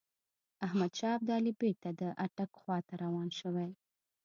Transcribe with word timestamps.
احمدشاه 0.65 1.13
ابدالي 1.17 1.51
بیرته 1.61 1.89
د 1.99 2.01
اټک 2.25 2.51
خواته 2.61 2.93
روان 3.03 3.29
شوی. 3.39 3.69